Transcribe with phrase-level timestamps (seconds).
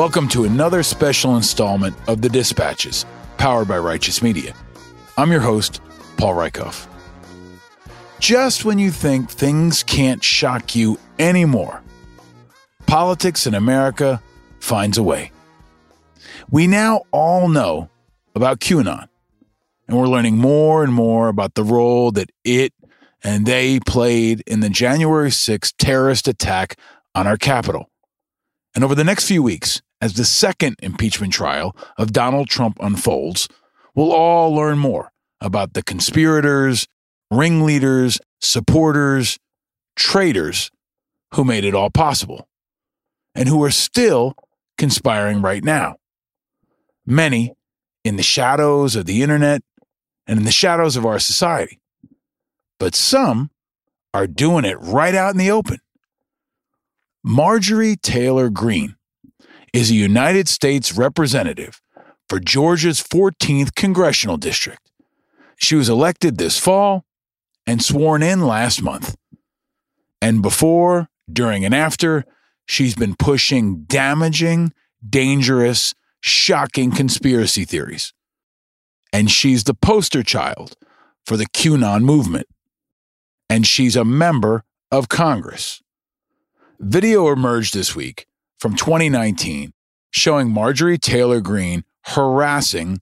[0.00, 3.04] Welcome to another special installment of The Dispatches,
[3.36, 4.54] powered by Righteous Media.
[5.18, 5.82] I'm your host,
[6.16, 6.86] Paul Rieckhoff.
[8.18, 11.82] Just when you think things can't shock you anymore,
[12.86, 14.22] politics in America
[14.58, 15.32] finds a way.
[16.50, 17.90] We now all know
[18.34, 19.06] about QAnon,
[19.86, 22.72] and we're learning more and more about the role that it
[23.22, 26.78] and they played in the January 6th terrorist attack
[27.14, 27.90] on our Capitol.
[28.74, 33.48] And over the next few weeks, as the second impeachment trial of Donald Trump unfolds,
[33.94, 36.86] we'll all learn more about the conspirators,
[37.30, 39.38] ringleaders, supporters,
[39.96, 40.70] traitors
[41.34, 42.48] who made it all possible
[43.34, 44.34] and who are still
[44.78, 45.96] conspiring right now.
[47.06, 47.54] Many
[48.04, 49.62] in the shadows of the internet
[50.26, 51.78] and in the shadows of our society.
[52.78, 53.50] But some
[54.14, 55.78] are doing it right out in the open.
[57.22, 58.96] Marjorie Taylor Greene
[59.72, 61.80] is a United States representative
[62.28, 64.90] for Georgia's 14th congressional district.
[65.56, 67.04] She was elected this fall
[67.66, 69.16] and sworn in last month.
[70.22, 72.24] And before, during, and after,
[72.66, 74.72] she's been pushing damaging,
[75.08, 78.12] dangerous, shocking conspiracy theories.
[79.12, 80.76] And she's the poster child
[81.26, 82.46] for the QAnon movement.
[83.48, 85.82] And she's a member of Congress.
[86.78, 88.26] Video emerged this week
[88.60, 89.72] from 2019
[90.12, 93.00] showing Marjorie Taylor Greene harassing,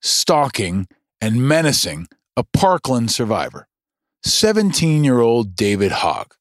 [0.00, 0.88] stalking,
[1.20, 3.68] and menacing a Parkland survivor,
[4.24, 6.34] 17 year old David Hogg.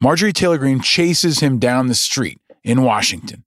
[0.00, 3.44] Marjorie Taylor Greene chases him down the street in Washington,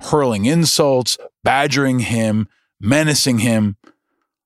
[0.00, 2.48] hurling insults, badgering him,
[2.80, 3.76] menacing him.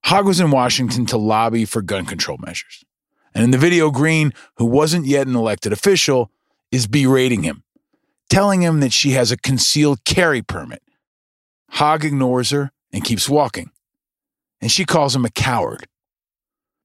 [0.05, 2.85] Hogg was in Washington to lobby for gun control measures.
[3.35, 6.31] And in the video, Greene, who wasn't yet an elected official,
[6.71, 7.65] is berating him,
[8.31, 10.83] telling him that she has a concealed carry permit.
[11.71, 13.71] Hogg ignores her and keeps walking,
[14.61, 15.87] and she calls him a coward.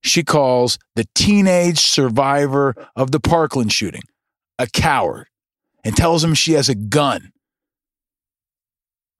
[0.02, 4.04] She calls the teenage survivor of the Parkland shooting
[4.58, 5.28] a coward
[5.84, 7.32] and tells him she has a gun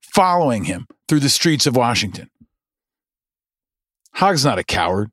[0.02, 2.28] following him through the streets of Washington.
[4.14, 5.10] Hogg's not a coward.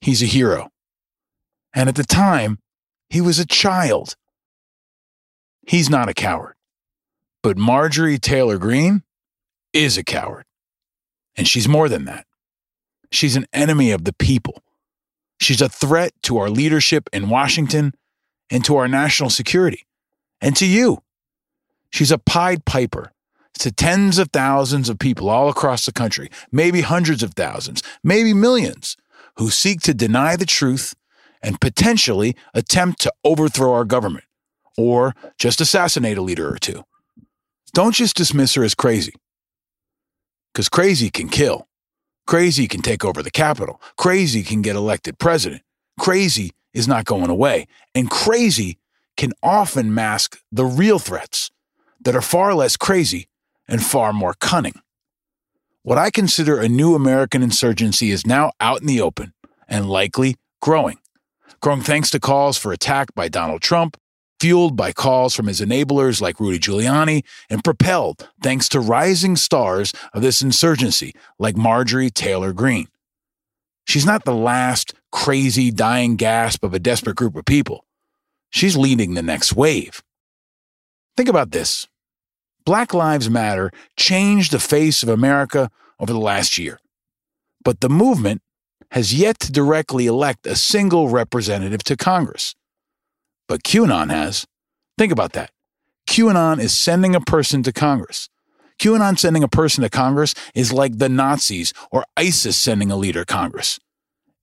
[0.00, 0.68] He's a hero.
[1.74, 2.58] And at the time,
[3.08, 4.16] he was a child.
[5.66, 6.54] He's not a coward.
[7.42, 9.02] But Marjorie Taylor Greene
[9.72, 10.44] is a coward.
[11.36, 12.26] And she's more than that.
[13.10, 14.62] She's an enemy of the people.
[15.40, 17.94] She's a threat to our leadership in Washington
[18.50, 19.86] and to our national security
[20.40, 21.02] and to you.
[21.90, 23.12] She's a Pied Piper
[23.58, 28.32] to tens of thousands of people all across the country, maybe hundreds of thousands, maybe
[28.32, 28.96] millions,
[29.36, 30.94] who seek to deny the truth
[31.42, 34.24] and potentially attempt to overthrow our government
[34.76, 36.84] or just assassinate a leader or two.
[37.74, 39.14] Don't just dismiss her as crazy.
[40.52, 41.66] Because crazy can kill.
[42.26, 43.80] Crazy can take over the Capitol.
[43.96, 45.62] Crazy can get elected president.
[45.98, 47.66] Crazy is not going away.
[47.94, 48.78] And crazy
[49.16, 51.50] can often mask the real threats
[52.00, 53.28] that are far less crazy
[53.68, 54.80] and far more cunning.
[55.82, 59.32] What I consider a new American insurgency is now out in the open
[59.68, 60.98] and likely growing.
[61.60, 63.96] Growing thanks to calls for attack by Donald Trump
[64.42, 69.92] fueled by calls from his enablers like Rudy Giuliani, and propelled thanks to rising stars
[70.12, 72.88] of this insurgency like Marjorie Taylor Greene.
[73.86, 77.84] She's not the last crazy dying gasp of a desperate group of people.
[78.50, 80.02] She's leading the next wave.
[81.16, 81.86] Think about this
[82.64, 85.70] Black Lives Matter changed the face of America
[86.00, 86.80] over the last year,
[87.64, 88.42] but the movement
[88.90, 92.56] has yet to directly elect a single representative to Congress
[93.48, 94.46] but QAnon has.
[94.98, 95.50] Think about that.
[96.08, 98.28] QAnon is sending a person to Congress.
[98.78, 103.24] QAnon sending a person to Congress is like the Nazis or ISIS sending a leader
[103.24, 103.78] Congress.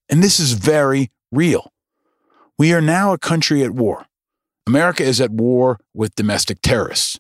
[0.10, 1.72] And this is very real.
[2.58, 4.06] We are now a country at war.
[4.66, 7.20] America is at war with domestic terrorists.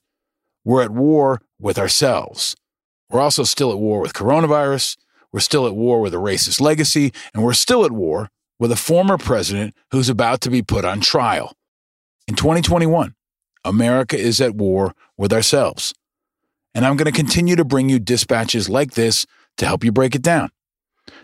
[0.63, 2.55] We're at war with ourselves.
[3.09, 4.97] We're also still at war with coronavirus.
[5.31, 7.11] We're still at war with a racist legacy.
[7.33, 11.01] And we're still at war with a former president who's about to be put on
[11.01, 11.53] trial.
[12.29, 13.15] In 2021,
[13.65, 15.95] America is at war with ourselves.
[16.75, 19.25] And I'm going to continue to bring you dispatches like this
[19.57, 20.51] to help you break it down.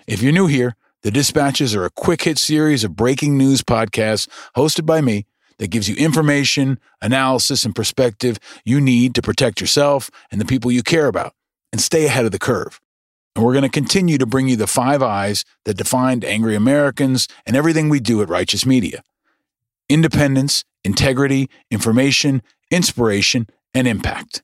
[0.08, 4.28] If you're new here, the dispatches are a quick hit series of breaking news podcasts
[4.58, 5.28] hosted by me
[5.60, 10.72] that gives you information, analysis, and perspective you need to protect yourself and the people
[10.72, 11.36] you care about
[11.72, 12.82] and stay ahead of the curve.
[13.36, 17.28] And we're going to continue to bring you the five eyes that defined angry Americans
[17.46, 19.04] and everything we do at Righteous Media
[19.90, 22.42] independence, integrity, information,
[22.72, 24.44] inspiration, and impact.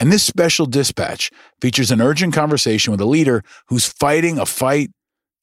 [0.00, 1.30] And this special dispatch
[1.60, 4.90] features an urgent conversation with a leader who's fighting a fight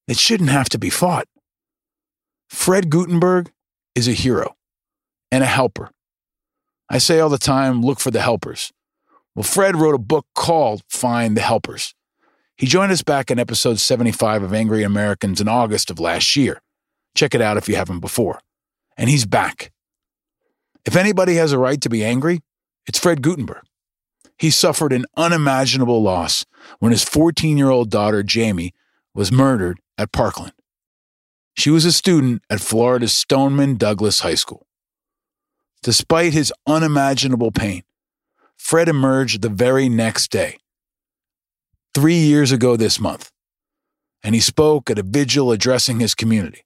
[0.08, 1.28] that shouldn't have to be fought.
[2.50, 3.52] Fred Guttenberg
[3.96, 4.56] is a hero
[5.32, 5.92] and a helper.
[6.90, 8.72] I say all the time look for the helpers.
[9.36, 11.96] Well, Fred wrote a book called Find the Helpers.
[12.58, 16.62] He joined us back in episode 75 of Angry Americans in August of last year.
[17.16, 18.40] Check it out if you haven't before.
[18.98, 19.72] And he's back.
[20.86, 22.42] If anybody has a right to be angry,
[22.88, 23.64] it's Fred Guttenberg.
[24.38, 26.46] He suffered an unimaginable loss
[26.80, 28.74] when his 14 year old daughter, Jamie,
[29.14, 30.54] was murdered at Parkland.
[31.54, 34.66] She was a student at Florida's Stoneman Douglas High School.
[35.84, 37.84] Despite his unimaginable pain,
[38.58, 40.58] Fred emerged the very next day,
[41.94, 43.32] three years ago this month,
[44.24, 46.64] and he spoke at a vigil addressing his community.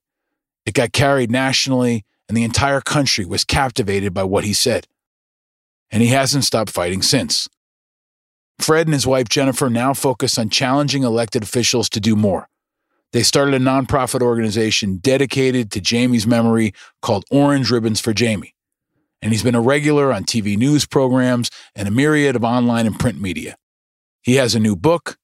[0.66, 4.86] It got carried nationally, and the entire country was captivated by what he said.
[5.90, 7.48] And he hasn't stopped fighting since.
[8.58, 12.48] Fred and his wife Jennifer now focus on challenging elected officials to do more.
[13.12, 18.54] They started a nonprofit organization dedicated to Jamie's memory called Orange Ribbons for Jamie.
[19.22, 22.98] And he's been a regular on TV news programs and a myriad of online and
[22.98, 23.56] print media.
[24.22, 25.18] He has a new book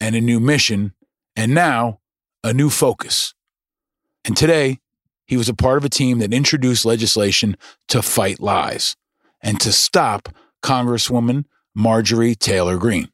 [0.00, 0.94] and a new mission,
[1.36, 2.00] and now
[2.42, 3.34] a new focus.
[4.24, 4.80] And today,
[5.26, 7.56] he was a part of a team that introduced legislation
[7.88, 8.96] to fight lies
[9.40, 10.28] and to stop
[10.62, 13.10] Congresswoman Marjorie Taylor Greene.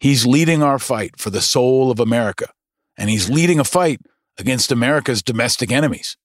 [0.00, 2.50] He's leading our fight for the soul of America,
[2.98, 4.00] and he's leading a fight
[4.38, 6.16] against America's domestic enemies.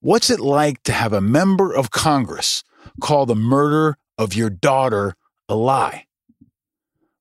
[0.00, 2.64] What's it like to have a member of Congress
[3.00, 5.14] call the murder of your daughter
[5.48, 6.06] a lie?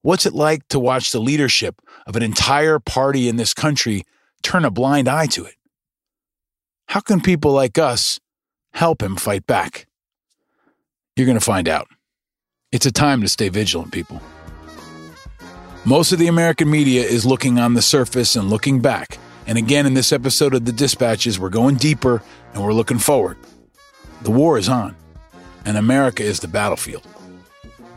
[0.01, 4.03] What's it like to watch the leadership of an entire party in this country
[4.43, 5.55] turn a blind eye to it?
[6.89, 8.19] How can people like us
[8.73, 9.85] help him fight back?
[11.15, 11.87] You're going to find out.
[12.71, 14.19] It's a time to stay vigilant, people.
[15.85, 19.19] Most of the American media is looking on the surface and looking back.
[19.45, 22.23] And again, in this episode of The Dispatches, we're going deeper
[22.55, 23.37] and we're looking forward.
[24.23, 24.95] The war is on,
[25.65, 27.05] and America is the battlefield.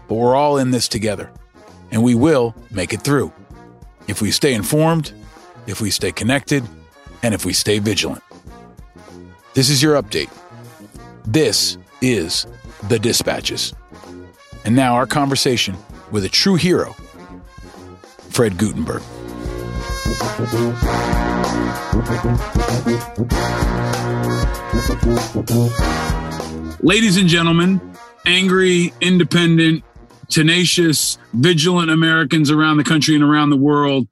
[0.06, 1.30] But we're all in this together,
[1.90, 3.32] and we will make it through
[4.06, 5.12] if we stay informed,
[5.66, 6.62] if we stay connected,
[7.22, 8.22] and if we stay vigilant.
[9.54, 10.30] This is your update.
[11.26, 12.46] This is
[12.88, 13.74] The Dispatches.
[14.64, 15.76] And now our conversation
[16.10, 16.94] with a true hero,
[18.30, 19.02] Fred Guttenberg.
[26.80, 27.94] Ladies and gentlemen,
[28.24, 29.84] angry, independent,
[30.30, 34.08] tenacious, vigilant Americans around the country and around the world.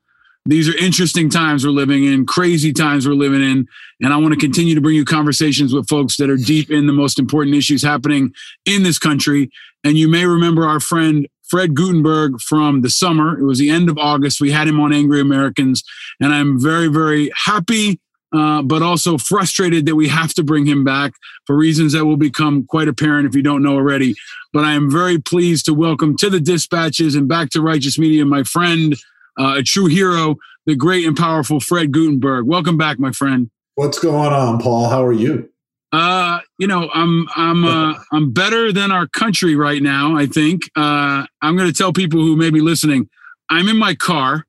[0.46, 3.66] These are interesting times we're living in, crazy times we're living in.
[4.02, 6.86] And I want to continue to bring you conversations with folks that are deep in
[6.86, 8.32] the most important issues happening
[8.64, 9.50] in this country.
[9.84, 13.38] And you may remember our friend Fred Guttenberg from the summer.
[13.38, 14.40] It was the end of August.
[14.40, 15.82] We had him on Angry Americans.
[16.20, 18.00] And I'm very, very happy,
[18.32, 21.12] uh, but also frustrated that we have to bring him back
[21.46, 24.14] for reasons that will become quite apparent if you don't know already.
[24.52, 28.24] But I am very pleased to welcome to the dispatches and back to Righteous Media
[28.24, 28.94] my friend,
[29.38, 32.46] uh, a true hero, the great and powerful Fred Guttenberg.
[32.46, 33.50] Welcome back, my friend.
[33.74, 34.88] What's going on, Paul?
[34.88, 35.48] How are you?
[35.92, 40.16] Uh, you know, I'm I'm uh, I'm better than our country right now.
[40.16, 43.08] I think uh, I'm going to tell people who may be listening.
[43.48, 44.46] I'm in my car,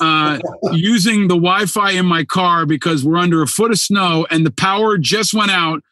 [0.00, 0.38] uh,
[0.72, 4.50] using the Wi-Fi in my car because we're under a foot of snow and the
[4.50, 5.82] power just went out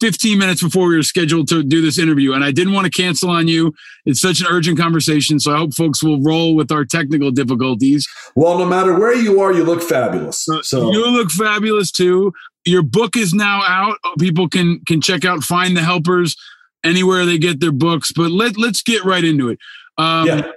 [0.00, 2.32] 15 minutes before we were scheduled to do this interview.
[2.32, 3.72] And I didn't want to cancel on you.
[4.06, 5.40] It's such an urgent conversation.
[5.40, 8.06] So I hope folks will roll with our technical difficulties.
[8.34, 10.48] Well, no matter where you are, you look fabulous.
[10.48, 12.32] Uh, so you look fabulous too.
[12.64, 13.98] Your book is now out.
[14.18, 16.36] People can can check out Find the Helpers
[16.82, 18.12] anywhere they get their books.
[18.12, 19.58] But let let's get right into it.
[19.98, 20.50] Um, yeah.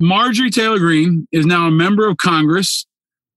[0.00, 2.86] Marjorie Taylor Greene is now a member of Congress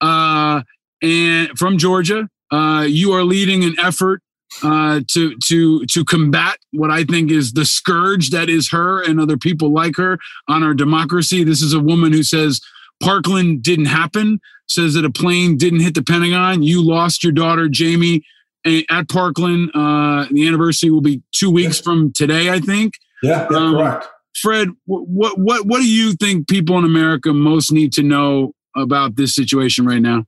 [0.01, 0.61] uh,
[1.01, 2.27] and from Georgia.
[2.51, 4.21] Uh, you are leading an effort
[4.63, 9.20] uh, to to to combat what I think is the scourge that is her and
[9.20, 11.44] other people like her on our democracy.
[11.44, 12.62] This is a woman who says
[13.01, 16.63] Parkland didn't happen, says that a plane didn't hit the Pentagon.
[16.63, 18.24] You lost your daughter Jamie
[18.65, 19.72] at Parkland.
[19.74, 22.94] Uh, the anniversary will be two weeks from today, I think.
[23.24, 24.08] Yeah, um, correct.
[24.36, 29.15] Fred, what what what do you think people in America most need to know about
[29.15, 30.25] this situation right now?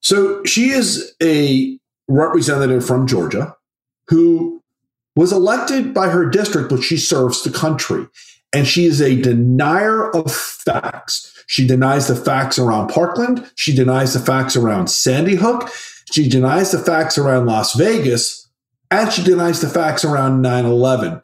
[0.00, 3.56] So she is a representative from Georgia
[4.08, 4.62] who
[5.16, 8.06] was elected by her district, but she serves the country.
[8.52, 11.32] And she is a denier of facts.
[11.46, 13.50] She denies the facts around Parkland.
[13.54, 15.70] She denies the facts around Sandy Hook.
[16.12, 18.48] She denies the facts around Las Vegas.
[18.90, 21.20] And she denies the facts around 9 11.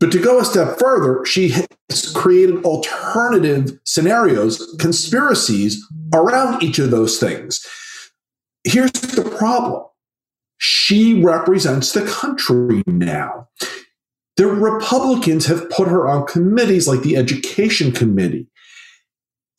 [0.00, 1.50] But to go a step further, she
[1.88, 7.64] has created alternative scenarios, conspiracies around each of those things.
[8.64, 9.84] Here's the problem
[10.58, 13.48] she represents the country now.
[14.36, 18.48] The Republicans have put her on committees like the Education Committee.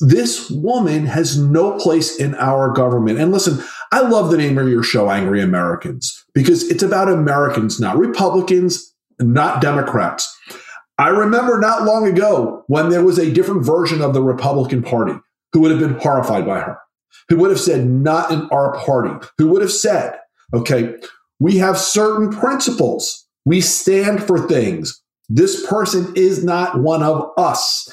[0.01, 3.17] This woman has no place in our government.
[3.17, 7.79] And listen, I love the name of your show, Angry Americans, because it's about Americans,
[7.79, 10.29] not Republicans, not Democrats.
[10.97, 15.13] I remember not long ago when there was a different version of the Republican Party
[15.53, 16.77] who would have been horrified by her,
[17.29, 20.17] who would have said, not in our party, who would have said,
[20.53, 20.95] okay,
[21.39, 23.27] we have certain principles.
[23.45, 25.01] We stand for things.
[25.29, 27.87] This person is not one of us.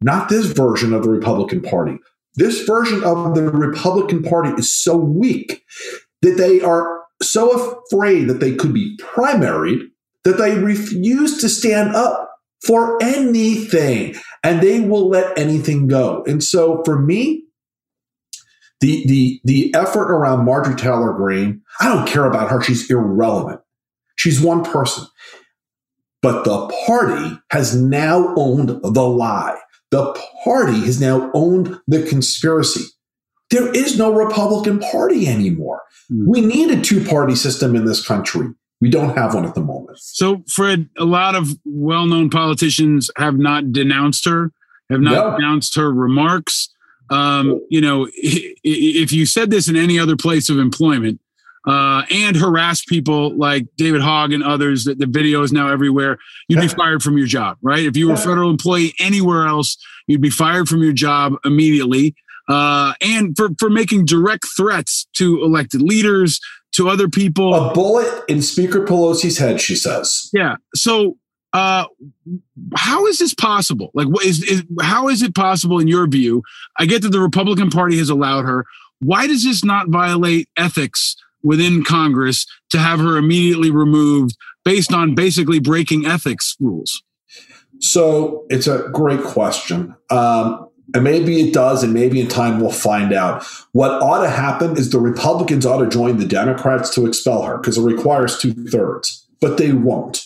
[0.00, 1.98] Not this version of the Republican Party.
[2.34, 5.62] This version of the Republican Party is so weak
[6.22, 9.88] that they are so afraid that they could be primaried
[10.24, 12.30] that they refuse to stand up
[12.64, 14.14] for anything
[14.44, 16.24] and they will let anything go.
[16.26, 17.44] And so for me,
[18.82, 22.60] the the the effort around Marjorie Taylor Greene, I don't care about her.
[22.60, 23.60] She's irrelevant.
[24.16, 25.06] She's one person.
[26.20, 29.58] But the party has now owned the lie.
[29.90, 30.12] The
[30.44, 32.84] party has now owned the conspiracy.
[33.50, 35.82] There is no Republican Party anymore.
[36.10, 36.26] Mm.
[36.26, 38.48] We need a two party system in this country.
[38.80, 39.98] We don't have one at the moment.
[40.00, 44.50] So, Fred, a lot of well known politicians have not denounced her,
[44.90, 45.36] have not no.
[45.38, 46.68] denounced her remarks.
[47.12, 51.20] Um, you know, if you said this in any other place of employment
[51.66, 56.18] uh, and harass people like David Hogg and others, that the video is now everywhere,
[56.48, 57.84] you'd be fired from your job, right?
[57.84, 59.76] If you were a federal employee anywhere else,
[60.06, 62.14] you'd be fired from your job immediately.
[62.48, 66.40] Uh, and for, for making direct threats to elected leaders,
[66.72, 67.54] to other people.
[67.54, 70.30] A bullet in Speaker Pelosi's head, she says.
[70.32, 70.56] Yeah.
[70.74, 71.16] So,
[71.52, 71.86] uh,
[72.76, 73.90] how is this possible?
[73.94, 76.42] Like, what is, is how is it possible in your view?
[76.78, 78.64] I get that the Republican Party has allowed her.
[79.00, 85.14] Why does this not violate ethics within Congress to have her immediately removed based on
[85.14, 87.02] basically breaking ethics rules?
[87.80, 89.96] So it's a great question.
[90.08, 93.44] Um, and maybe it does, and maybe in time we'll find out.
[93.72, 97.58] What ought to happen is the Republicans ought to join the Democrats to expel her
[97.58, 100.24] because it requires two thirds, but they won't.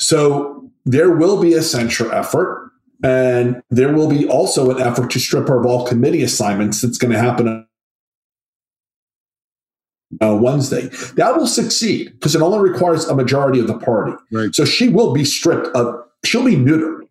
[0.00, 2.70] So there will be a censure effort,
[3.04, 6.98] and there will be also an effort to strip her of all committee assignments that's
[6.98, 7.66] going to happen on
[10.20, 10.88] uh, Wednesday.
[11.14, 14.12] That will succeed because it only requires a majority of the party.
[14.32, 14.54] Right.
[14.54, 17.02] So she will be stripped of, she'll be neutered.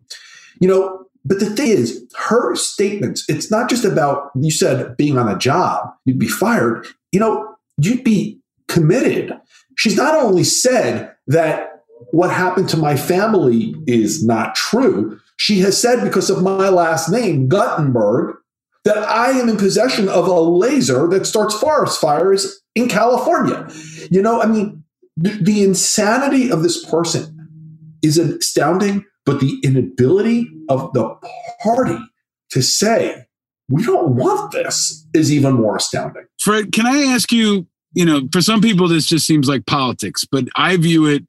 [0.60, 5.16] You know, but the thing is, her statements, it's not just about, you said being
[5.16, 6.86] on a job, you'd be fired.
[7.12, 9.32] You know, you'd be committed.
[9.76, 11.69] She's not only said that
[12.12, 17.10] what happened to my family is not true, she has said because of my last
[17.10, 18.36] name, Guttenberg,
[18.84, 23.68] that I am in possession of a laser that starts forest fires in California.
[24.10, 24.84] You know, I mean,
[25.16, 27.36] the, the insanity of this person
[28.02, 31.14] is astounding but the inability of the
[31.62, 31.98] party
[32.50, 33.26] to say,
[33.68, 36.24] we don't want this is even more astounding.
[36.40, 40.24] Fred, can I ask you, you know, for some people, this just seems like politics,
[40.24, 41.24] but I view it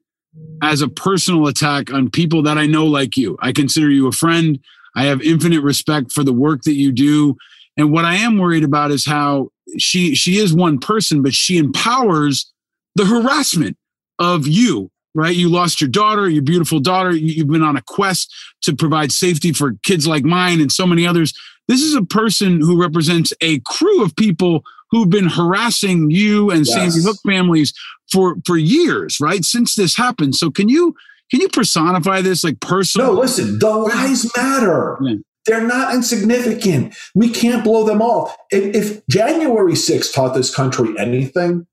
[0.62, 3.36] as a personal attack on people that I know like you.
[3.40, 4.58] I consider you a friend.
[4.94, 7.36] I have infinite respect for the work that you do.
[7.76, 9.48] And what I am worried about is how
[9.78, 12.52] she she is one person, but she empowers
[12.94, 13.76] the harassment
[14.18, 15.34] of you right?
[15.34, 17.10] You lost your daughter, your beautiful daughter.
[17.12, 21.06] You've been on a quest to provide safety for kids like mine and so many
[21.06, 21.34] others.
[21.68, 26.66] This is a person who represents a crew of people who've been harassing you and
[26.66, 26.74] yes.
[26.74, 27.72] Sandy Hook families
[28.10, 29.44] for for years, right?
[29.44, 30.34] Since this happened.
[30.36, 30.94] So can you
[31.30, 33.14] can you personify this like personal?
[33.14, 34.98] No, listen, the lies matter.
[35.00, 35.14] Yeah.
[35.44, 36.94] They're not insignificant.
[37.16, 38.36] We can't blow them off.
[38.50, 41.66] If, if January 6th taught this country anything,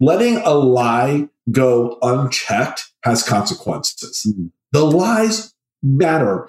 [0.00, 4.26] letting a lie go unchecked has consequences.
[4.28, 4.46] Mm-hmm.
[4.72, 6.48] The lies matter.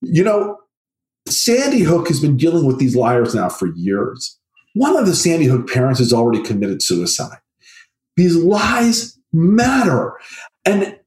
[0.00, 0.58] You know,
[1.28, 4.38] Sandy Hook has been dealing with these liars now for years.
[4.74, 7.38] One of the Sandy Hook parents has already committed suicide.
[8.16, 10.14] These lies matter.
[10.64, 10.98] And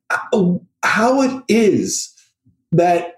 [0.84, 2.14] how it is
[2.72, 3.16] that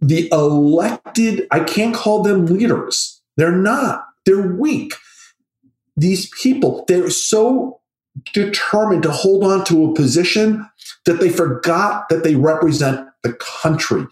[0.00, 4.94] the elected, I can't call them leaders, they're not, they're weak.
[5.96, 7.80] These people, they're so
[8.32, 10.68] determined to hold on to a position
[11.04, 14.06] that they forgot that they represent the country.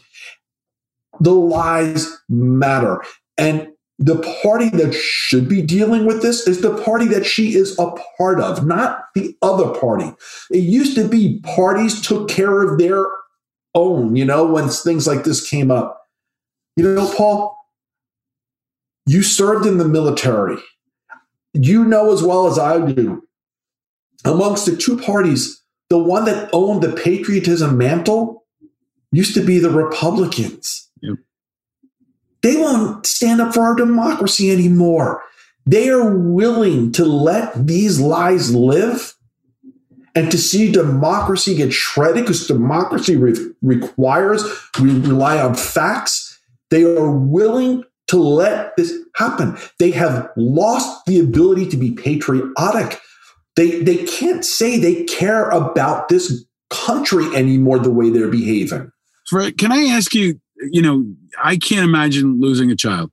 [1.21, 3.03] The lies matter.
[3.37, 7.79] And the party that should be dealing with this is the party that she is
[7.79, 10.11] a part of, not the other party.
[10.51, 13.05] It used to be parties took care of their
[13.75, 16.07] own, you know, when things like this came up.
[16.77, 17.57] You know, Paul,
[19.07, 20.57] you served in the military.
[21.53, 23.23] You know as well as I do,
[24.25, 28.45] amongst the two parties, the one that owned the patriotism mantle
[29.13, 30.89] used to be the Republicans.
[31.03, 31.19] Yep.
[32.43, 35.23] They won't stand up for our democracy anymore.
[35.67, 39.15] They are willing to let these lies live
[40.15, 44.43] and to see democracy get shredded because democracy re- requires
[44.81, 46.39] we rely on facts.
[46.71, 49.57] They are willing to let this happen.
[49.79, 53.01] They have lost the ability to be patriotic.
[53.61, 58.91] They they can't say they care about this country anymore the way they're behaving.
[59.27, 61.05] Fred, can I ask you, you know,
[61.45, 63.11] I can't imagine losing a child.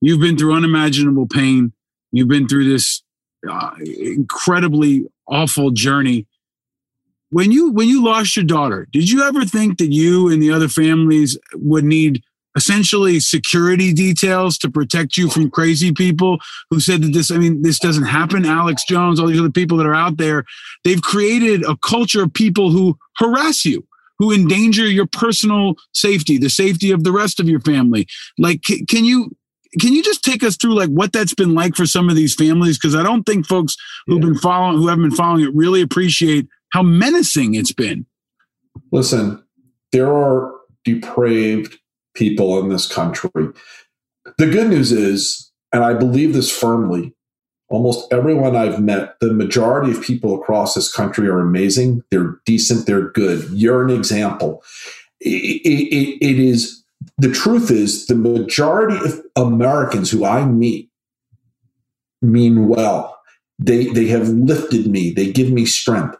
[0.00, 1.72] You've been through unimaginable pain.
[2.10, 3.04] You've been through this
[3.48, 6.26] uh, incredibly awful journey.
[7.30, 10.50] When you when you lost your daughter, did you ever think that you and the
[10.50, 12.20] other families would need
[12.56, 16.38] essentially security details to protect you from crazy people
[16.70, 18.44] who said that this, I mean, this doesn't happen.
[18.44, 20.44] Alex Jones, all these other people that are out there,
[20.84, 23.86] they've created a culture of people who harass you,
[24.18, 28.06] who endanger your personal safety, the safety of the rest of your family.
[28.38, 29.30] Like, can you,
[29.80, 32.34] can you just take us through like what that's been like for some of these
[32.34, 32.78] families?
[32.78, 34.28] Because I don't think folks who've yeah.
[34.28, 38.06] been following, who haven't been following it, really appreciate how menacing it's been.
[38.92, 39.42] Listen,
[39.90, 40.52] there are
[40.84, 41.78] depraved
[42.14, 43.30] people in this country.
[44.38, 47.14] The good news is, and I believe this firmly,
[47.68, 52.02] almost everyone I've met, the majority of people across this country are amazing.
[52.10, 52.86] They're decent.
[52.86, 53.48] They're good.
[53.50, 54.62] You're an example.
[55.20, 56.84] it, it, it is
[57.18, 60.90] the truth is the majority of Americans who I meet
[62.22, 63.18] mean well.
[63.58, 65.12] They they have lifted me.
[65.12, 66.16] They give me strength.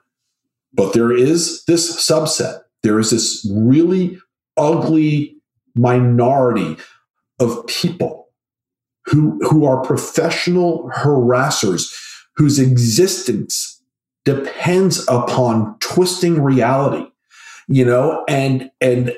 [0.72, 2.60] But there is this subset.
[2.82, 4.18] There is this really
[4.56, 5.36] ugly
[5.74, 6.76] minority
[7.40, 8.28] of people
[9.06, 11.92] who, who are professional harassers
[12.36, 13.82] whose existence
[14.24, 17.06] depends upon twisting reality
[17.68, 19.14] you know and and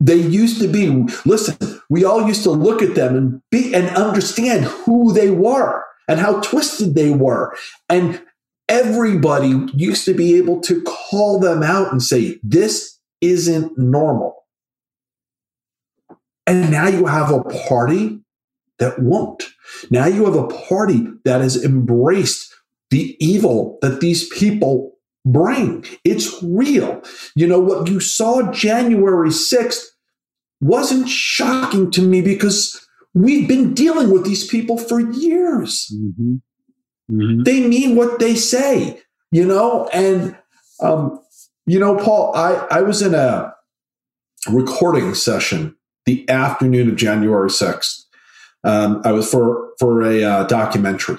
[0.00, 1.56] they used to be listen
[1.90, 6.20] we all used to look at them and be and understand who they were and
[6.20, 7.56] how twisted they were.
[7.88, 8.20] And
[8.68, 14.37] everybody used to be able to call them out and say this isn't normal
[16.48, 18.20] and now you have a party
[18.78, 19.44] that won't.
[19.90, 22.54] Now you have a party that has embraced
[22.90, 24.92] the evil that these people
[25.26, 25.84] bring.
[26.04, 27.02] It's real.
[27.34, 29.84] You know, what you saw January 6th
[30.60, 32.80] wasn't shocking to me because
[33.12, 35.92] we've been dealing with these people for years.
[35.94, 36.36] Mm-hmm.
[37.10, 37.42] Mm-hmm.
[37.42, 40.36] They mean what they say, you know, and,
[40.80, 41.20] um,
[41.66, 43.52] you know, Paul, I, I was in a
[44.50, 45.74] recording session
[46.08, 48.04] the afternoon of January 6th.
[48.64, 51.18] Um, I was for for a uh, documentary.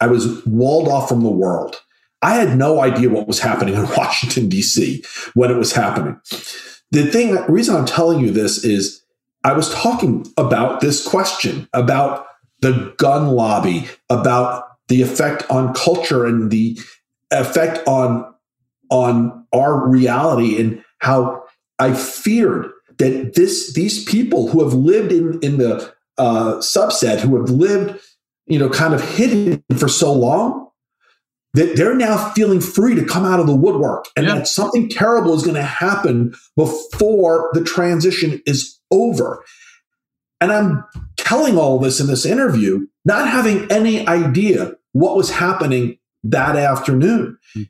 [0.00, 1.76] I was walled off from the world.
[2.22, 5.04] I had no idea what was happening in Washington D.C.
[5.34, 6.18] when it was happening.
[6.90, 9.02] The thing, the reason I'm telling you this is,
[9.44, 12.26] I was talking about this question about
[12.60, 16.78] the gun lobby, about the effect on culture and the
[17.30, 18.34] effect on
[18.90, 21.44] on our reality, and how
[21.78, 27.36] I feared that this these people who have lived in in the uh, subset who
[27.40, 27.98] have lived
[28.46, 30.68] you know kind of hidden for so long
[31.54, 34.36] that they're now feeling free to come out of the woodwork and yeah.
[34.36, 39.42] that something terrible is going to happen before the transition is over
[40.40, 40.84] and i'm
[41.16, 47.38] telling all this in this interview not having any idea what was happening that afternoon
[47.54, 47.62] hmm.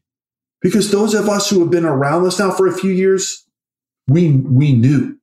[0.60, 3.46] because those of us who have been around this now for a few years
[4.08, 5.19] we we knew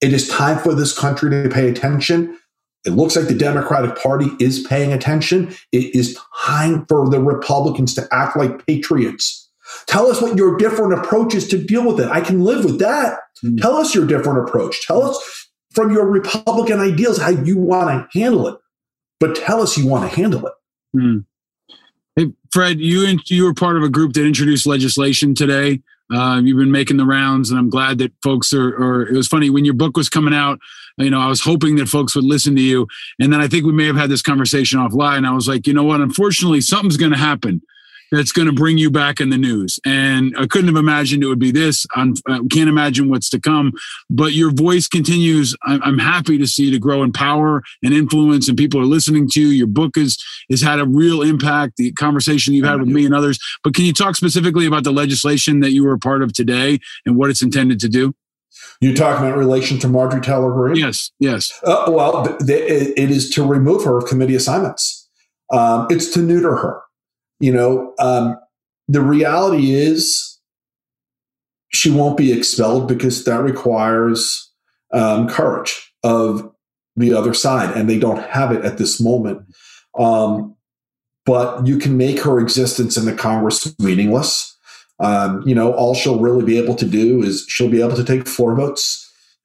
[0.00, 2.38] it is time for this country to pay attention.
[2.84, 5.54] It looks like the Democratic Party is paying attention.
[5.72, 9.50] It is time for the Republicans to act like patriots.
[9.86, 12.10] Tell us what your different approach is to deal with it.
[12.10, 13.20] I can live with that.
[13.42, 13.60] Mm.
[13.60, 14.86] Tell us your different approach.
[14.86, 18.58] Tell us from your Republican ideals how you want to handle it.
[19.18, 20.52] But tell us you want to handle it.
[20.94, 21.24] Mm.
[22.16, 26.40] Hey, Fred, you and you were part of a group that introduced legislation today uh,
[26.42, 28.74] you've been making the rounds, and I'm glad that folks are.
[28.74, 30.58] Or it was funny when your book was coming out.
[30.96, 32.86] You know, I was hoping that folks would listen to you,
[33.18, 35.26] and then I think we may have had this conversation offline.
[35.26, 36.00] I was like, you know what?
[36.00, 37.62] Unfortunately, something's going to happen
[38.16, 39.78] that's going to bring you back in the news.
[39.84, 41.86] And I couldn't have imagined it would be this.
[41.94, 42.12] I
[42.50, 43.72] can't imagine what's to come.
[44.10, 45.56] But your voice continues.
[45.62, 49.40] I'm happy to see to grow in power and influence, and people are listening to
[49.40, 49.48] you.
[49.48, 51.76] Your book is has had a real impact.
[51.76, 53.38] The conversation you've had with me and others.
[53.62, 56.78] But can you talk specifically about the legislation that you were a part of today
[57.06, 58.14] and what it's intended to do?
[58.80, 60.76] You talking about relation to Marjorie Taylor Greene?
[60.76, 61.52] Yes, yes.
[61.64, 65.08] Uh, well, it is to remove her of committee assignments.
[65.52, 66.80] Um, it's to neuter her.
[67.40, 68.38] You know, um,
[68.88, 70.38] the reality is
[71.70, 74.50] she won't be expelled because that requires
[74.92, 76.50] um, courage of
[76.96, 79.42] the other side, and they don't have it at this moment.
[79.98, 80.54] Um,
[81.26, 84.56] but you can make her existence in the Congress meaningless.
[85.00, 88.04] Um, you know, all she'll really be able to do is she'll be able to
[88.04, 89.00] take floor votes.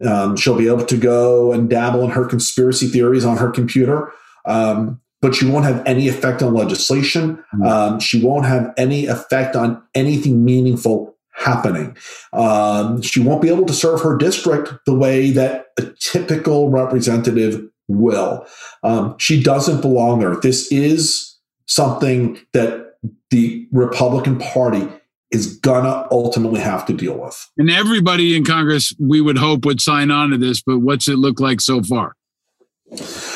[0.05, 4.13] Um, she'll be able to go and dabble in her conspiracy theories on her computer.
[4.45, 7.37] Um, but she won't have any effect on legislation.
[7.53, 7.63] Mm-hmm.
[7.63, 11.95] Um, she won't have any effect on anything meaningful happening.
[12.33, 17.65] Um, she won't be able to serve her district the way that a typical representative
[17.87, 18.45] will.
[18.83, 20.35] Um, she doesn't belong there.
[20.35, 22.95] This is something that
[23.29, 24.87] the Republican Party
[25.31, 27.49] is gonna ultimately have to deal with.
[27.57, 30.61] And everybody in Congress, we would hope, would sign on to this.
[30.61, 32.15] But what's it look like so far?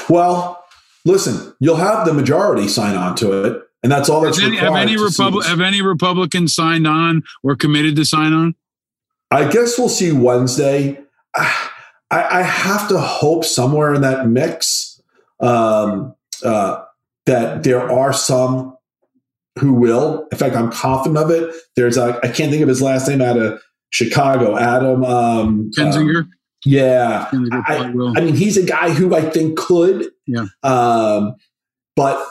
[0.10, 0.62] Well,
[1.06, 4.74] listen, you'll have the majority sign on to it, and that's all that's any, required.
[4.74, 8.56] Have any, Repub- have any Republicans signed on or committed to sign on?
[9.32, 11.00] I guess we'll see Wednesday.
[11.36, 15.02] I, I have to hope somewhere in that mix
[15.39, 16.13] um,
[16.44, 16.84] uh,
[17.26, 18.78] that there are some
[19.58, 20.28] who will.
[20.32, 21.56] In fact, I'm confident of it.
[21.76, 26.20] There's a, I can't think of his last name out of Chicago, Adam um, Kinzinger.
[26.20, 26.32] Um,
[26.65, 30.12] yeah, I, I, mean, he's a guy who I think could.
[30.26, 30.45] Yeah.
[30.63, 31.36] Um,
[31.95, 32.26] but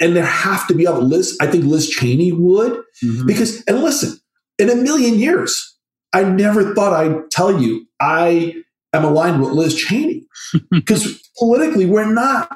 [0.00, 1.36] and there have to be other Liz.
[1.40, 3.26] I think Liz Cheney would mm-hmm.
[3.26, 4.18] because and listen,
[4.58, 5.76] in a million years,
[6.12, 10.26] I never thought I'd tell you I am aligned with Liz Cheney
[10.70, 12.54] because politically we're not.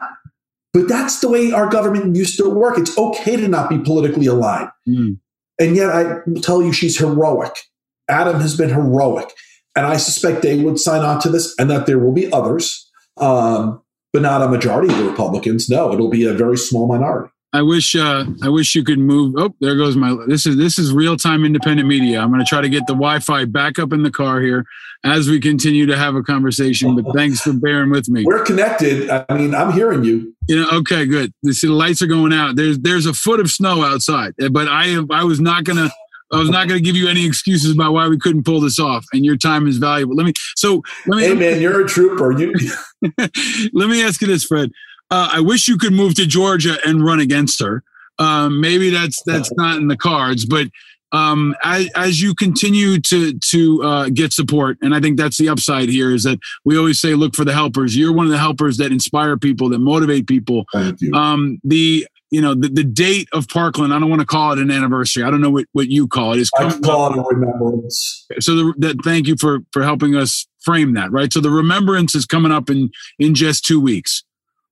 [0.75, 2.79] But that's the way our government used to work.
[2.79, 4.71] It's okay to not be politically aligned.
[4.87, 5.19] Mm.
[5.59, 7.57] And yet I will tell you she's heroic.
[8.09, 9.33] Adam has been heroic.
[9.77, 12.91] And I suspect they would sign on to this and that there will be others,
[13.19, 15.69] um, but not a majority of the Republicans.
[15.69, 17.31] No, it'll be a very small minority.
[17.53, 19.35] I wish uh, I wish you could move.
[19.39, 20.15] Oh, there goes my.
[20.27, 22.21] This is this is real time independent media.
[22.21, 24.67] I'm going to try to get the Wi-Fi back up in the car here
[25.03, 26.95] as we continue to have a conversation.
[26.95, 28.25] But thanks for bearing with me.
[28.25, 29.09] We're connected.
[29.09, 30.35] I mean, I'm hearing you.
[30.47, 31.33] You know, okay, good.
[31.43, 32.57] You See, the lights are going out.
[32.57, 35.91] There's there's a foot of snow outside, but I I was not going to
[36.33, 38.79] I was not going to give you any excuses about why we couldn't pull this
[38.79, 40.15] off, and your time is valuable.
[40.15, 40.33] Let me.
[40.57, 41.25] So let me.
[41.25, 42.39] Hey man, you're a trooper.
[42.39, 42.53] You.
[43.73, 44.71] let me ask you this, Fred.
[45.11, 47.83] Uh, I wish you could move to Georgia and run against her.
[48.19, 50.69] Um, maybe that's that's not in the cards, but
[51.13, 55.49] um, as, as you continue to to uh, get support, and I think that's the
[55.49, 57.97] upside here is that we always say look for the helpers.
[57.97, 60.65] You're one of the helpers that inspire people, that motivate people.
[60.73, 61.15] Thank you.
[61.15, 64.59] Um, the you know, the, the date of Parkland, I don't want to call it
[64.59, 65.23] an anniversary.
[65.23, 66.41] I don't know what, what you call it.
[66.41, 68.27] Is I call it a remembrance.
[68.41, 71.33] So the, that, thank you for, for helping us frame that, right?
[71.33, 74.25] So the remembrance is coming up in, in just two weeks.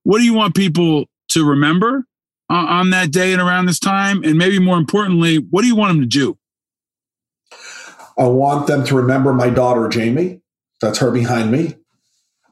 [0.02, 2.04] What do you want people to remember
[2.50, 4.22] uh, on that day and around this time?
[4.22, 6.38] And maybe more importantly, what do you want them to do?
[8.18, 10.40] I want them to remember my daughter, Jamie.
[10.80, 11.76] That's her behind me.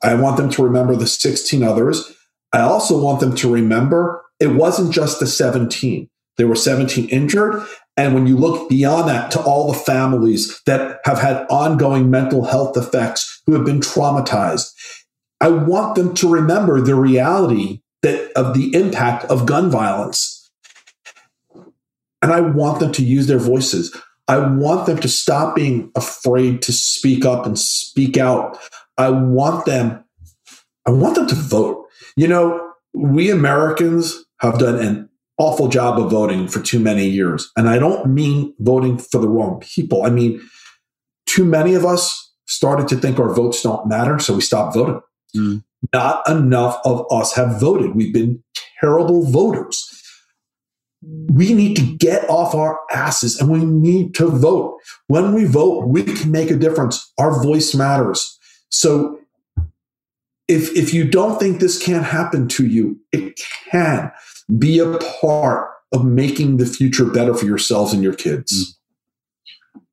[0.03, 2.13] I want them to remember the 16 others.
[2.53, 6.09] I also want them to remember it wasn't just the 17.
[6.37, 7.65] There were 17 injured.
[7.97, 12.45] And when you look beyond that to all the families that have had ongoing mental
[12.45, 14.73] health effects, who have been traumatized,
[15.41, 20.51] I want them to remember the reality that of the impact of gun violence.
[22.23, 23.95] And I want them to use their voices.
[24.27, 28.59] I want them to stop being afraid to speak up and speak out.
[28.97, 30.03] I want them,
[30.87, 31.87] I want them to vote.
[32.17, 37.51] You know, we Americans have done an awful job of voting for too many years.
[37.57, 40.05] And I don't mean voting for the wrong people.
[40.05, 40.41] I mean,
[41.27, 45.01] too many of us started to think our votes don't matter, so we stopped voting.
[45.37, 45.65] Mm.
[45.93, 47.95] Not enough of us have voted.
[47.95, 48.43] We've been
[48.81, 49.91] terrible voters.
[51.03, 54.79] We need to get off our asses and we need to vote.
[55.09, 57.13] When we vote, we can make a difference.
[57.19, 58.39] Our voice matters.
[58.71, 59.19] So
[60.49, 64.13] if if you don't think this can't happen to you, it can
[64.59, 68.79] be a part of making the future better for yourselves and your kids.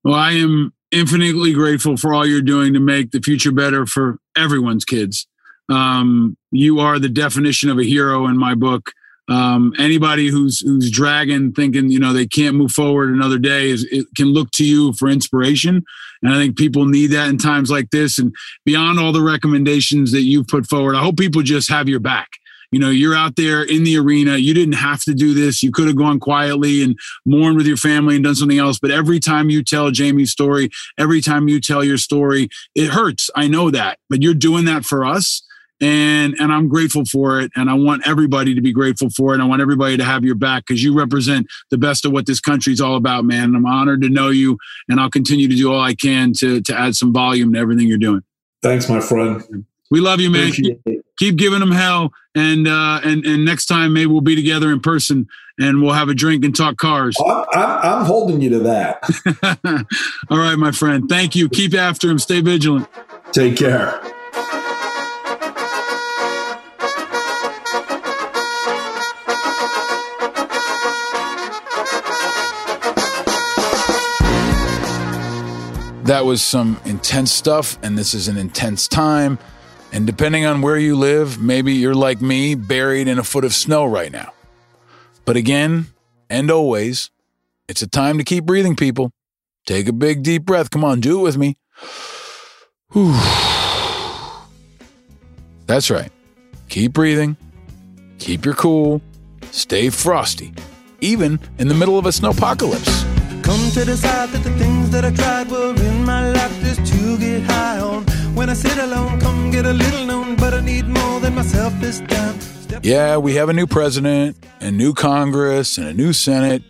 [0.04, 4.18] Well, I am infinitely grateful for all you're doing to make the future better for
[4.36, 5.28] everyone's kids.
[5.70, 8.92] Um, you are the definition of a hero in my book.
[9.32, 13.88] Um, anybody who's who's dragging, thinking you know they can't move forward another day, is
[13.92, 15.84] it can look to you for inspiration.
[16.24, 18.20] And I think people need that in times like this.
[18.20, 22.00] And beyond all the recommendations that you've put forward, I hope people just have your
[22.00, 22.30] back.
[22.72, 24.38] You know, you're out there in the arena.
[24.38, 25.62] You didn't have to do this.
[25.62, 28.80] You could have gone quietly and mourned with your family and done something else.
[28.80, 33.30] But every time you tell Jamie's story, every time you tell your story, it hurts.
[33.36, 33.98] I know that.
[34.10, 35.42] But you're doing that for us
[35.82, 39.42] and and I'm grateful for it and I want everybody to be grateful for it.
[39.42, 42.40] I want everybody to have your back cuz you represent the best of what this
[42.40, 43.46] country's all about, man.
[43.46, 46.62] And I'm honored to know you and I'll continue to do all I can to
[46.62, 48.22] to add some volume to everything you're doing.
[48.62, 49.66] Thanks, my friend.
[49.90, 50.52] We love you, man.
[50.52, 54.72] Keep, keep, giving them hell and uh and and next time maybe we'll be together
[54.72, 55.28] in person
[55.60, 57.16] and we'll have a drink and talk cars.
[57.20, 59.86] I'm, I'm, I'm holding you to that.
[60.30, 61.10] all right, my friend.
[61.10, 61.50] Thank you.
[61.50, 62.20] Keep after him.
[62.20, 62.88] Stay vigilant.
[63.32, 64.02] Take care.
[76.04, 79.38] That was some intense stuff, and this is an intense time.
[79.92, 83.54] And depending on where you live, maybe you're like me, buried in a foot of
[83.54, 84.34] snow right now.
[85.26, 85.88] But again,
[86.30, 87.12] and always,
[87.68, 89.12] it's a time to keep breathing, people.
[89.66, 90.72] Take a big, deep breath.
[90.72, 91.58] Come on, do it with me.
[92.94, 93.16] Whew.
[95.68, 96.12] That's right.
[96.70, 97.38] Keep breathing.
[98.18, 99.02] Keep your cool.
[99.52, 100.54] Stay frosty,
[101.00, 103.01] even in the middle of a snowpocalypse.
[103.52, 107.18] Come to decide that the things that I tried were in my life just to
[107.18, 108.06] get high on.
[108.34, 111.74] When I sit alone, come get a little known, but I need more than myself
[111.82, 112.40] this time.
[112.40, 116.64] Step yeah, we have a new president, a new Congress, and a new Senate,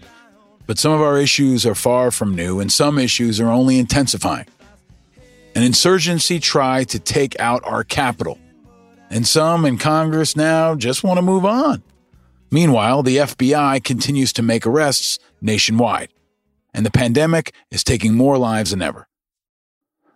[0.66, 4.48] but some of our issues are far from new, and some issues are only intensifying.
[5.54, 8.40] An insurgency tried to take out our Capitol,
[9.12, 11.84] and some in Congress now just want to move on.
[12.50, 16.10] Meanwhile, the FBI continues to make arrests nationwide
[16.74, 19.08] and the pandemic is taking more lives than ever.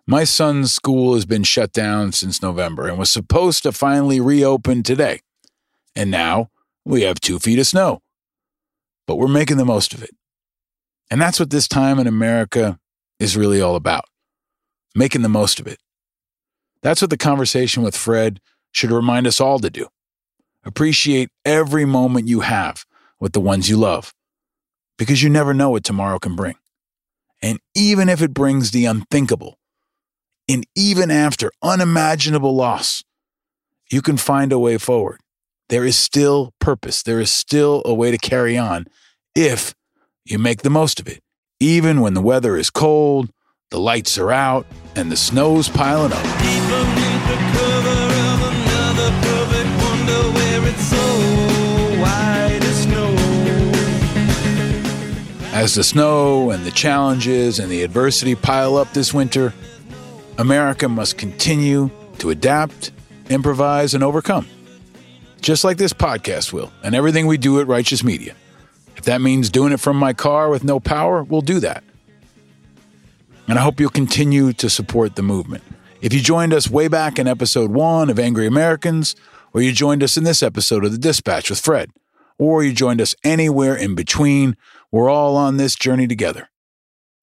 [0.07, 4.83] My son's school has been shut down since November and was supposed to finally reopen
[4.83, 5.21] today.
[5.95, 6.51] And now
[6.85, 8.01] we have two feet of snow.
[9.07, 10.11] But we're making the most of it.
[11.09, 12.79] And that's what this time in America
[13.19, 14.05] is really all about
[14.95, 15.79] making the most of it.
[16.81, 18.39] That's what the conversation with Fred
[18.71, 19.87] should remind us all to do.
[20.63, 22.85] Appreciate every moment you have
[23.19, 24.13] with the ones you love
[24.97, 26.55] because you never know what tomorrow can bring.
[27.41, 29.57] And even if it brings the unthinkable,
[30.47, 33.03] and even after unimaginable loss,
[33.91, 35.19] you can find a way forward.
[35.69, 37.01] There is still purpose.
[37.03, 38.85] There is still a way to carry on
[39.35, 39.73] if
[40.23, 41.21] you make the most of it,
[41.59, 43.29] even when the weather is cold,
[43.71, 47.64] the lights are out, and the snow's piling up.
[55.65, 59.51] As the snow and the challenges and the adversity pile up this winter,
[60.37, 62.91] America must continue to adapt,
[63.31, 64.47] improvise, and overcome.
[65.41, 68.35] Just like this podcast will, and everything we do at Righteous Media.
[68.95, 71.83] If that means doing it from my car with no power, we'll do that.
[73.47, 75.63] And I hope you'll continue to support the movement.
[75.99, 79.15] If you joined us way back in episode one of Angry Americans,
[79.51, 81.89] or you joined us in this episode of The Dispatch with Fred,
[82.37, 84.55] or you joined us anywhere in between,
[84.95, 86.47] we're all on this journey together.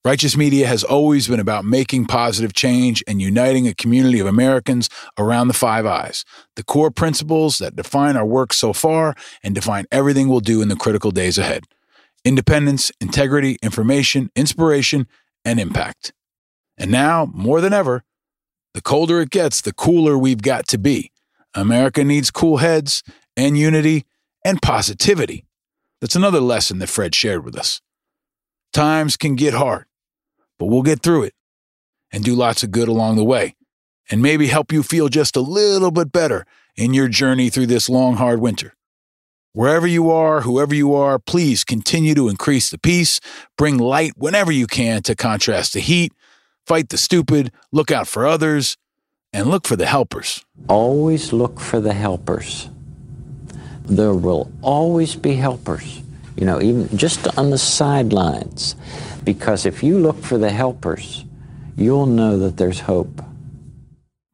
[0.04, 4.90] Righteous Media has always been about making positive change and uniting a community of Americans
[5.18, 9.87] around the five eyes, the core principles that define our work so far and define
[9.90, 11.64] everything we'll do in the critical days ahead
[12.26, 15.06] independence, integrity, information, inspiration,
[15.42, 16.12] and impact.
[16.76, 18.04] And now, more than ever,
[18.74, 21.11] the colder it gets, the cooler we've got to be.
[21.54, 23.02] America needs cool heads
[23.35, 24.04] and unity
[24.44, 25.46] and positivity.
[26.03, 27.81] That's another lesson that Fred shared with us.
[28.73, 29.85] Times can get hard,
[30.59, 31.35] but we'll get through it
[32.11, 33.55] and do lots of good along the way
[34.11, 37.88] and maybe help you feel just a little bit better in your journey through this
[37.88, 38.75] long, hard winter.
[39.53, 43.21] Wherever you are, whoever you are, please continue to increase the peace,
[43.57, 46.12] bring light whenever you can to contrast the heat,
[46.67, 48.77] fight the stupid, look out for others,
[49.33, 50.45] and look for the helpers.
[50.67, 52.71] Always look for the helpers
[53.85, 56.03] there will always be helpers,
[56.37, 58.75] you know, even just on the sidelines.
[59.25, 61.25] Because if you look for the helpers,
[61.77, 63.23] you'll know that there's hope.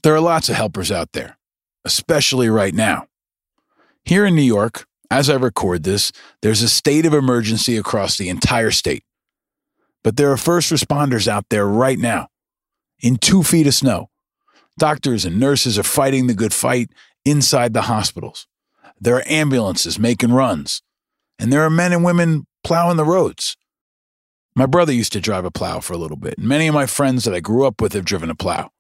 [0.02, 1.36] There are lots of helpers out there,
[1.84, 3.06] especially right now.
[4.04, 8.28] Here in New York, as I record this, there's a state of emergency across the
[8.28, 9.04] entire state.
[10.02, 12.28] But there are first responders out there right now
[13.00, 14.10] in two feet of snow.
[14.78, 16.90] Doctors and nurses are fighting the good fight
[17.24, 18.46] inside the hospitals.
[19.00, 20.82] There are ambulances making runs.
[21.38, 23.56] And there are men and women plowing the roads.
[24.54, 26.36] My brother used to drive a plow for a little bit.
[26.36, 28.70] and Many of my friends that I grew up with have driven a plow.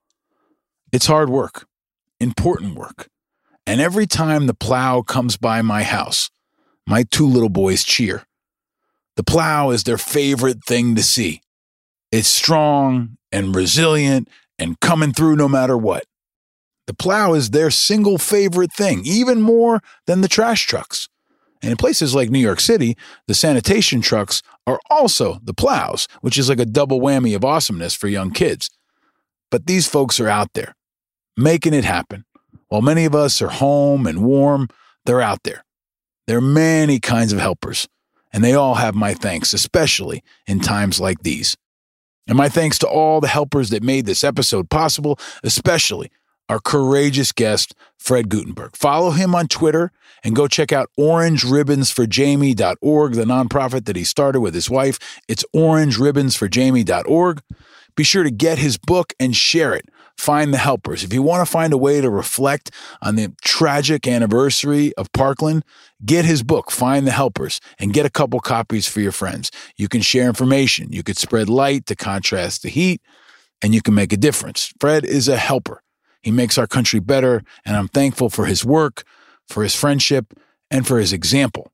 [0.90, 1.66] It's hard work,
[2.18, 3.08] important work.
[3.64, 6.30] And every time the plow comes by my house,
[6.86, 8.24] my two little boys cheer.
[9.16, 11.42] The plow is their favorite thing to see.
[12.10, 14.28] It's strong and resilient
[14.58, 16.04] and coming through no matter what.
[16.88, 21.10] The plow is their single favorite thing, even more than the trash trucks.
[21.60, 22.96] And in places like New York City,
[23.26, 27.94] the sanitation trucks are also the plows, which is like a double whammy of awesomeness
[27.94, 28.70] for young kids.
[29.50, 30.76] But these folks are out there,
[31.36, 32.24] making it happen.
[32.68, 34.68] While many of us are home and warm,
[35.04, 35.66] they're out there.
[36.26, 37.86] There are many kinds of helpers,
[38.32, 41.54] and they all have my thanks, especially in times like these.
[42.26, 46.10] And my thanks to all the helpers that made this episode possible, especially
[46.48, 48.76] our courageous guest, Fred Guttenberg.
[48.76, 49.90] Follow him on Twitter
[50.24, 54.98] and go check out orangeribbonsforjamie.org, the nonprofit that he started with his wife.
[55.28, 57.42] It's orangeribbonsforjamie.org.
[57.96, 59.88] Be sure to get his book and share it.
[60.16, 61.04] Find the helpers.
[61.04, 65.64] If you want to find a way to reflect on the tragic anniversary of Parkland,
[66.04, 69.52] get his book, Find the Helpers, and get a couple copies for your friends.
[69.76, 73.00] You can share information, you could spread light to contrast the heat,
[73.62, 74.72] and you can make a difference.
[74.80, 75.82] Fred is a helper.
[76.22, 79.04] He makes our country better, and I'm thankful for his work,
[79.46, 80.34] for his friendship,
[80.70, 81.72] and for his example.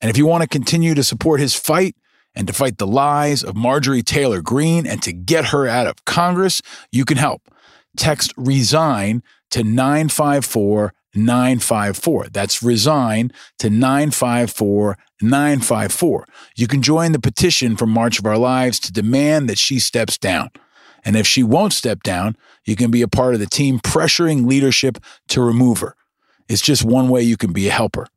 [0.00, 1.96] And if you want to continue to support his fight
[2.34, 6.04] and to fight the lies of Marjorie Taylor Greene and to get her out of
[6.04, 6.60] Congress,
[6.92, 7.42] you can help.
[7.96, 12.26] Text resign to 954 954.
[12.30, 16.26] That's resign to 954 954.
[16.56, 20.18] You can join the petition for March of Our Lives to demand that she steps
[20.18, 20.50] down.
[21.06, 24.44] And if she won't step down, you can be a part of the team pressuring
[24.44, 25.94] leadership to remove her.
[26.48, 28.08] It's just one way you can be a helper.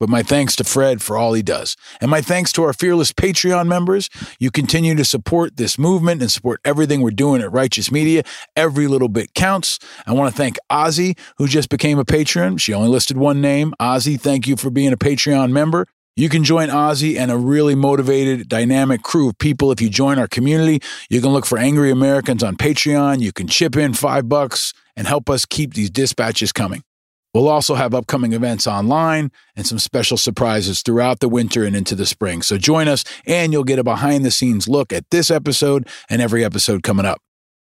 [0.00, 1.76] But my thanks to Fred for all he does.
[2.00, 4.10] And my thanks to our fearless Patreon members.
[4.40, 8.24] You continue to support this movement and support everything we're doing at Righteous Media.
[8.56, 9.78] Every little bit counts.
[10.06, 12.56] I want to thank Ozzy, who just became a patron.
[12.56, 13.72] She only listed one name.
[13.78, 15.86] Ozzy, thank you for being a Patreon member.
[16.16, 20.16] You can join Ozzy and a really motivated, dynamic crew of people if you join
[20.16, 20.80] our community.
[21.10, 23.20] You can look for Angry Americans on Patreon.
[23.20, 26.84] You can chip in five bucks and help us keep these dispatches coming.
[27.34, 31.96] We'll also have upcoming events online and some special surprises throughout the winter and into
[31.96, 32.42] the spring.
[32.42, 36.22] So join us and you'll get a behind the scenes look at this episode and
[36.22, 37.20] every episode coming up.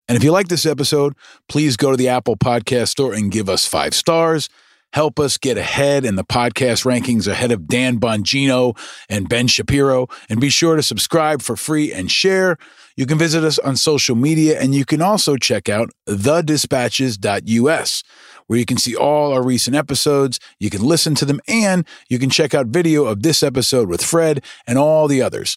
[0.09, 1.13] And if you like this episode,
[1.47, 4.49] please go to the Apple Podcast Store and give us five stars.
[4.93, 8.77] Help us get ahead in the podcast rankings ahead of Dan Bongino
[9.09, 10.07] and Ben Shapiro.
[10.29, 12.57] And be sure to subscribe for free and share.
[12.95, 18.03] You can visit us on social media and you can also check out thedispatches.us
[18.47, 22.19] where you can see all our recent episodes, you can listen to them, and you
[22.19, 25.55] can check out video of this episode with Fred and all the others.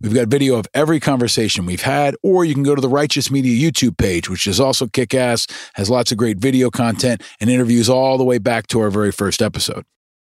[0.00, 3.30] We've got video of every conversation we've had, or you can go to the Righteous
[3.30, 7.50] Media YouTube page, which is also kick ass, has lots of great video content and
[7.50, 9.84] interviews all the way back to our very first episode.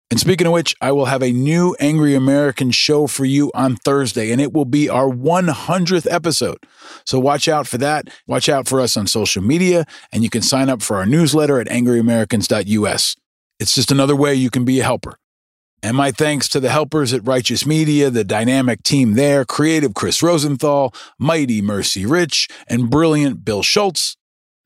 [0.10, 3.78] And speaking of which, I will have a new Angry American show for you on
[3.78, 6.58] Thursday, and it will be our 100th episode.
[7.06, 8.10] So watch out for that.
[8.28, 11.62] Watch out for us on social media, and you can sign up for our newsletter
[11.62, 13.16] at angryamericans.us.
[13.62, 15.18] It's just another way you can be a helper.
[15.84, 20.22] And my thanks to the helpers at Righteous Media, the dynamic team there, creative Chris
[20.22, 24.16] Rosenthal, mighty Mercy Rich, and brilliant Bill Schultz.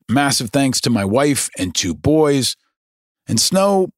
[0.08, 2.54] Massive thanks to my wife and two boys.
[3.26, 3.88] And Snow,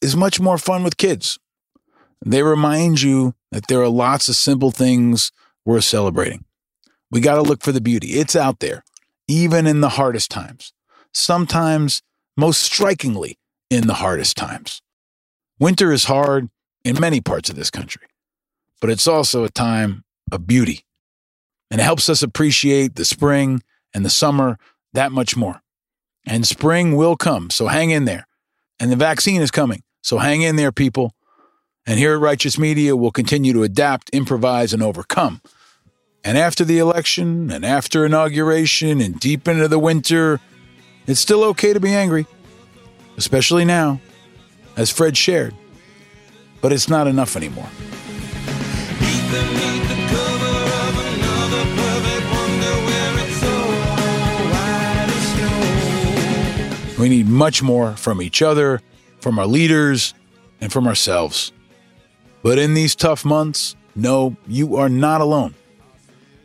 [0.00, 1.38] is much more fun with kids.
[2.24, 5.32] They remind you that there are lots of simple things
[5.64, 6.44] worth celebrating.
[7.10, 8.08] We got to look for the beauty.
[8.08, 8.84] It's out there,
[9.26, 10.72] even in the hardest times.
[11.12, 12.02] Sometimes,
[12.36, 13.38] most strikingly,
[13.70, 14.82] in the hardest times.
[15.58, 16.48] Winter is hard
[16.88, 18.06] in many parts of this country,
[18.80, 20.86] but it's also a time of beauty.
[21.70, 24.58] And it helps us appreciate the spring and the summer
[24.94, 25.60] that much more.
[26.26, 28.26] And spring will come, so hang in there.
[28.80, 29.82] And the vaccine is coming.
[30.02, 31.12] So hang in there, people.
[31.84, 35.42] And here at Righteous Media, we'll continue to adapt, improvise, and overcome.
[36.24, 40.40] And after the election, and after inauguration, and deep into the winter,
[41.06, 42.26] it's still okay to be angry,
[43.18, 44.00] especially now,
[44.76, 45.54] as Fred shared.
[46.60, 47.68] But it's not enough anymore.
[56.98, 58.82] We need much more from each other
[59.20, 60.14] from our leaders,
[60.60, 61.52] and from ourselves.
[62.42, 65.54] But in these tough months, no, you are not alone.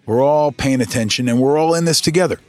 [0.05, 2.39] We're all paying attention and we're all in this together.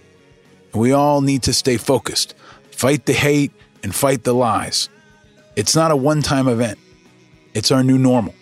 [0.74, 2.34] We all need to stay focused,
[2.72, 3.52] fight the hate,
[3.82, 4.88] and fight the lies.
[5.54, 6.78] It's not a one time event,
[7.54, 8.34] it's our new normal.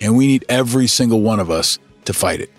[0.00, 2.50] And we need every single one of us to fight it.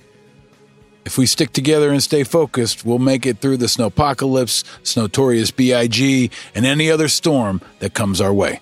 [1.04, 6.32] If we stick together and stay focused, we'll make it through the snowpocalypse, Snowtorious BIG,
[6.54, 8.60] and any other storm that comes our way.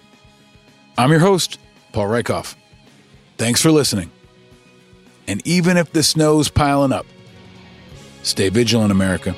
[0.98, 1.60] I'm your host,
[1.92, 2.56] Paul Rieckhoff.
[3.38, 4.10] Thanks for listening.
[5.28, 7.06] And even if the snow's piling up,
[8.24, 9.36] stay vigilant, America.